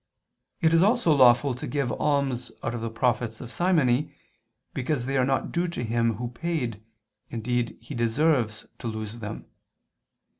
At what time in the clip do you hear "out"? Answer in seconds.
2.63-2.73